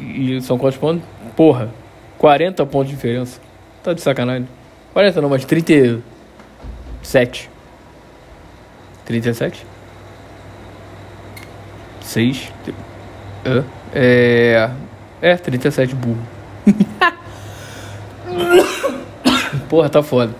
E 0.00 0.40
são 0.40 0.58
quantos 0.58 0.78
pontos? 0.78 1.04
Porra, 1.36 1.70
40 2.18 2.66
pontos 2.66 2.88
de 2.88 2.96
diferença. 2.96 3.40
Tá 3.84 3.92
de 3.92 4.00
sacanagem. 4.00 4.48
40 4.92 5.20
não, 5.20 5.28
mas 5.28 5.44
37. 5.44 7.48
37? 9.04 9.64
6. 12.00 12.52
É. 13.94 14.70
É, 15.22 15.36
37 15.36 15.94
burro. 15.94 16.18
Porra, 19.70 19.88
tá 19.88 20.02
foda. 20.02 20.34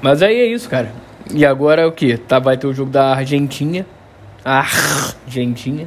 Mas 0.00 0.22
aí 0.22 0.34
é 0.34 0.46
isso, 0.46 0.66
cara. 0.66 0.90
E 1.30 1.44
agora 1.44 1.82
é 1.82 1.86
o 1.86 1.92
que? 1.92 2.16
Tá, 2.16 2.38
vai 2.38 2.56
ter 2.56 2.66
o 2.66 2.72
jogo 2.72 2.90
da 2.90 3.14
Argentina. 3.14 3.84
Argentina. 4.42 5.86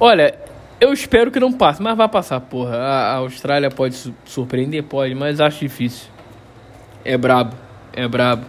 Olha, 0.00 0.34
eu 0.80 0.92
espero 0.92 1.30
que 1.30 1.38
não 1.38 1.52
passe, 1.52 1.80
mas 1.80 1.96
vai 1.96 2.08
passar, 2.08 2.40
porra. 2.40 2.76
A, 2.76 3.14
Austrália 3.18 3.70
pode 3.70 3.96
surpreender, 4.24 4.82
pode, 4.82 5.14
mas 5.14 5.40
acho 5.40 5.60
difícil. 5.60 6.08
É 7.04 7.16
brabo, 7.16 7.54
é 7.92 8.08
brabo. 8.08 8.44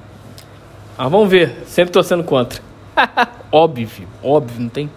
Mas 0.98 1.12
vamos 1.12 1.30
ver, 1.30 1.64
sempre 1.68 1.92
torcendo 1.92 2.24
contra. 2.24 2.60
óbvio, 3.52 4.08
óbvio, 4.24 4.60
não 4.60 4.70
tem. 4.70 4.90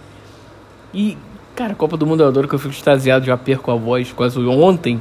E, 0.95 1.19
cara, 1.55 1.75
Copa 1.75 1.99
do 1.99 2.07
Mundo 2.07 2.23
eu 2.23 2.29
adoro 2.29 2.49
que 2.49 2.55
eu 2.55 2.59
fico 2.59 2.73
extasiado, 2.73 3.27
já 3.27 3.37
perco 3.37 3.71
a 3.71 3.75
voz 3.77 4.13
quase 4.13 4.39
ontem. 4.39 4.99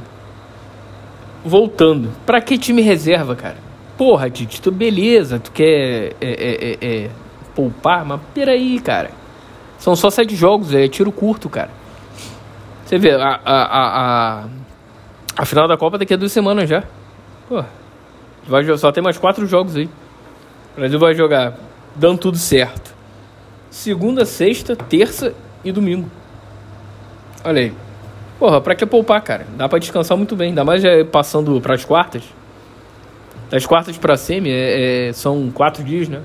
Voltando. 1.46 2.10
Pra 2.26 2.40
que 2.40 2.58
time 2.58 2.82
reserva, 2.82 3.36
cara? 3.36 3.56
Porra, 3.96 4.28
Tite, 4.28 4.60
tu 4.60 4.72
beleza, 4.72 5.38
tu 5.38 5.52
quer 5.52 6.12
é, 6.20 6.28
é, 6.28 6.76
é, 6.80 7.04
é, 7.04 7.10
poupar, 7.54 8.04
mas 8.04 8.20
peraí, 8.34 8.80
cara. 8.80 9.12
São 9.78 9.94
só 9.94 10.10
sete 10.10 10.34
jogos, 10.34 10.74
é 10.74 10.88
tiro 10.88 11.12
curto, 11.12 11.48
cara. 11.48 11.70
Você 12.84 12.98
vê, 12.98 13.12
a, 13.12 13.40
a, 13.44 13.62
a, 13.64 14.44
a, 15.38 15.44
final 15.44 15.68
da 15.68 15.76
Copa 15.76 15.98
daqui 15.98 16.14
a 16.14 16.16
duas 16.16 16.32
semanas 16.32 16.68
já. 16.68 16.82
Pô, 17.48 17.62
só 18.76 18.90
tem 18.90 19.02
mais 19.02 19.16
quatro 19.16 19.46
jogos 19.46 19.76
aí. 19.76 19.88
O 20.74 20.80
Brasil 20.80 20.98
vai 20.98 21.14
jogar 21.14 21.54
dando 21.94 22.18
tudo 22.18 22.36
certo. 22.36 22.92
Segunda, 23.70 24.24
sexta, 24.24 24.74
terça 24.74 25.32
e 25.64 25.70
domingo. 25.70 26.10
Olha 27.44 27.62
aí. 27.62 27.85
Porra, 28.38 28.60
pra 28.60 28.74
que 28.74 28.84
poupar, 28.84 29.22
cara? 29.22 29.46
Dá 29.56 29.68
pra 29.68 29.78
descansar 29.78 30.16
muito 30.16 30.36
bem. 30.36 30.48
Ainda 30.48 30.64
mais 30.64 30.82
já 30.82 31.04
passando 31.10 31.60
pras 31.60 31.84
quartas. 31.84 32.22
Das 33.50 33.64
quartas 33.64 33.96
pra 33.96 34.16
semi 34.16 34.50
é, 34.50 35.08
é, 35.08 35.12
são 35.12 35.50
quatro 35.50 35.82
dias, 35.84 36.08
né? 36.08 36.20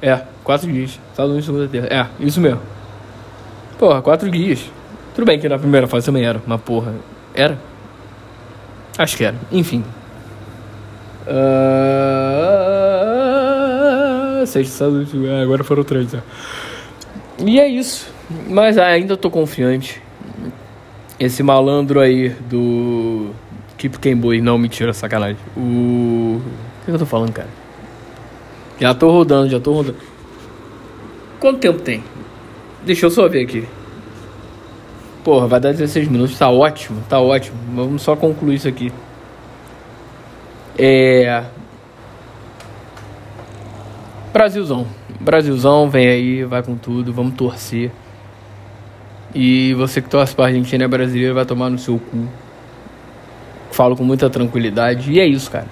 É, 0.00 0.20
quatro 0.44 0.70
dias. 0.70 0.98
Unidos, 1.18 1.44
segunda, 1.44 1.68
terça. 1.68 1.88
É, 1.92 2.06
isso 2.20 2.40
mesmo. 2.40 2.60
Porra, 3.78 4.00
quatro 4.00 4.30
dias. 4.30 4.70
Tudo 5.14 5.24
bem 5.26 5.38
que 5.40 5.48
na 5.48 5.58
primeira 5.58 5.86
fase 5.86 6.06
também 6.06 6.24
era, 6.24 6.40
mas 6.46 6.60
porra. 6.60 6.94
Era? 7.34 7.58
Acho 8.96 9.16
que 9.16 9.24
era. 9.24 9.36
Enfim. 9.50 9.84
Uh... 11.26 12.06
Sexta, 14.46 14.86
Unidos. 14.86 15.12
É, 15.28 15.42
agora 15.42 15.64
foram 15.64 15.82
três, 15.84 16.12
né? 16.12 16.22
E 17.44 17.58
é 17.58 17.66
isso. 17.66 18.08
Mas 18.48 18.78
ainda 18.78 19.16
tô 19.16 19.30
confiante. 19.30 20.02
Esse 21.18 21.42
malandro 21.42 22.00
aí 22.00 22.30
do. 22.30 23.30
Keep 23.78 24.14
Boy. 24.16 24.40
Não, 24.40 24.58
mentira, 24.58 24.92
sacanagem. 24.92 25.38
O. 25.56 26.40
O 26.40 26.84
que 26.84 26.90
eu 26.90 26.98
tô 26.98 27.06
falando, 27.06 27.32
cara? 27.32 27.48
Já 28.78 28.94
tô 28.94 29.10
rodando, 29.10 29.48
já 29.48 29.58
tô 29.58 29.72
rodando. 29.72 29.98
Quanto 31.40 31.58
tempo 31.58 31.80
tem? 31.80 32.02
Deixa 32.84 33.06
eu 33.06 33.10
só 33.10 33.28
ver 33.28 33.42
aqui. 33.42 33.66
Porra, 35.24 35.48
vai 35.48 35.58
dar 35.58 35.72
16 35.72 36.06
minutos, 36.08 36.38
tá 36.38 36.48
ótimo, 36.48 37.02
tá 37.08 37.18
ótimo. 37.18 37.56
Vamos 37.74 38.02
só 38.02 38.14
concluir 38.14 38.56
isso 38.56 38.68
aqui. 38.68 38.92
É. 40.78 41.44
Brasilzão. 44.32 44.86
Brasilzão, 45.18 45.90
vem 45.90 46.06
aí, 46.06 46.44
vai 46.44 46.62
com 46.62 46.76
tudo, 46.76 47.12
vamos 47.12 47.34
torcer. 47.34 47.90
E 49.34 49.74
você 49.74 50.00
que 50.00 50.08
torce 50.08 50.34
pra 50.34 50.46
Argentina 50.46 50.86
brasileira 50.88 51.34
vai 51.34 51.44
tomar 51.44 51.70
no 51.70 51.78
seu 51.78 51.98
cu. 51.98 52.26
Falo 53.70 53.96
com 53.96 54.04
muita 54.04 54.30
tranquilidade. 54.30 55.12
E 55.12 55.20
é 55.20 55.26
isso, 55.26 55.50
cara. 55.50 55.66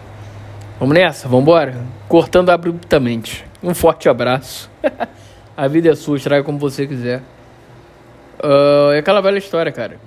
Vamos 0.79 0.95
nessa, 0.95 1.29
vamos 1.29 1.43
embora? 1.43 1.77
Cortando 2.09 2.51
abruptamente. 2.51 3.45
Um 3.63 3.75
forte 3.75 4.09
abraço. 4.09 4.71
a 5.57 5.69
vida 5.69 5.91
é 5.91 5.95
sua, 5.95 6.17
estraga 6.17 6.43
como 6.43 6.59
você 6.59 6.87
quiser. 6.87 7.23
Uh, 8.43 8.93
é 8.93 8.99
aquela 8.99 9.21
velha 9.21 9.39
história, 9.39 9.73
cara. 9.73 9.99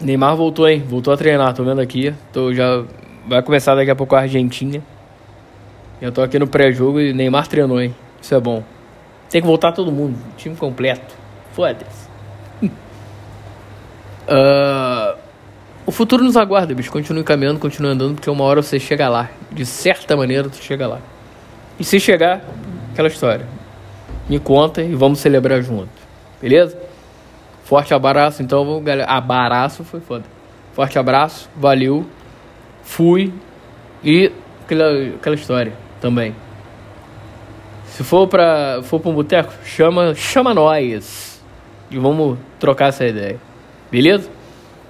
Neymar 0.00 0.36
voltou, 0.36 0.68
hein? 0.68 0.84
Voltou 0.86 1.12
a 1.12 1.16
treinar, 1.16 1.54
tô 1.54 1.64
vendo 1.64 1.80
aqui. 1.80 2.12
Tô 2.32 2.52
já. 2.52 2.84
Vai 3.26 3.42
começar 3.42 3.74
daqui 3.74 3.90
a 3.90 3.96
pouco 3.96 4.14
a 4.14 4.20
Argentina. 4.20 4.82
Eu 6.02 6.12
tô 6.12 6.20
aqui 6.20 6.38
no 6.38 6.46
pré-jogo 6.46 7.00
e 7.00 7.14
Neymar 7.14 7.48
treinou, 7.48 7.80
hein? 7.80 7.94
Isso 8.20 8.34
é 8.34 8.40
bom. 8.40 8.62
Tem 9.30 9.40
que 9.40 9.46
voltar 9.46 9.72
todo 9.72 9.90
mundo, 9.90 10.18
time 10.36 10.54
completo. 10.54 11.14
Foda-se. 11.52 12.05
Uh, 14.28 15.18
o 15.86 15.92
futuro 15.92 16.24
nos 16.24 16.36
aguarda, 16.36 16.74
bicho. 16.74 16.90
Continue 16.90 17.22
caminhando, 17.22 17.60
continue 17.60 17.92
andando, 17.92 18.14
porque 18.14 18.28
uma 18.28 18.44
hora 18.44 18.62
você 18.62 18.78
chega 18.78 19.08
lá. 19.08 19.30
De 19.52 19.64
certa 19.64 20.16
maneira, 20.16 20.48
tu 20.48 20.56
chega 20.56 20.86
lá. 20.86 21.00
E 21.78 21.84
se 21.84 22.00
chegar, 22.00 22.42
aquela 22.92 23.08
história. 23.08 23.46
Me 24.28 24.38
conta 24.38 24.82
e 24.82 24.94
vamos 24.94 25.20
celebrar 25.20 25.62
junto. 25.62 25.88
Beleza? 26.40 26.76
Forte 27.64 27.94
abraço, 27.94 28.42
então, 28.42 28.82
galera. 28.82 29.10
Abraço 29.10 29.84
foi 29.84 30.00
foda. 30.00 30.24
Forte 30.72 30.98
abraço, 30.98 31.48
valeu. 31.56 32.04
Fui. 32.82 33.32
E 34.02 34.32
aquela, 34.64 34.90
aquela 35.16 35.36
história 35.36 35.72
também. 36.00 36.34
Se 37.86 38.04
for 38.04 38.28
pra, 38.28 38.80
for 38.82 39.00
pra 39.00 39.10
um 39.10 39.14
boteco, 39.14 39.52
chama, 39.64 40.14
chama 40.14 40.52
nós. 40.52 41.42
E 41.90 41.98
vamos 41.98 42.38
trocar 42.58 42.88
essa 42.88 43.06
ideia. 43.06 43.38
Beleza? 43.90 44.30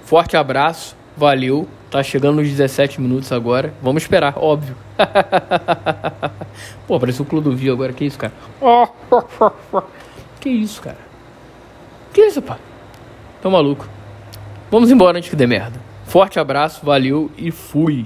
Forte 0.03 0.37
abraço, 0.37 0.95
valeu. 1.15 1.67
Tá 1.89 2.03
chegando 2.03 2.37
nos 2.37 2.47
17 2.49 2.99
minutos 2.99 3.31
agora. 3.31 3.73
Vamos 3.81 4.03
esperar, 4.03 4.33
óbvio. 4.37 4.75
Pô, 6.85 6.99
parece 6.99 7.21
o 7.21 7.25
Clodovil 7.25 7.73
agora. 7.73 7.93
Que 7.93 8.05
isso, 8.05 8.17
cara? 8.17 8.33
Que 10.39 10.49
isso, 10.49 10.81
cara? 10.81 10.97
Que 12.13 12.21
isso, 12.21 12.41
pá? 12.41 12.57
Tô 13.41 13.49
maluco. 13.49 13.87
Vamos 14.69 14.91
embora 14.91 15.17
antes 15.17 15.29
que 15.29 15.35
dê 15.35 15.47
merda. 15.47 15.79
Forte 16.05 16.39
abraço, 16.39 16.85
valeu 16.85 17.31
e 17.37 17.51
fui. 17.51 18.05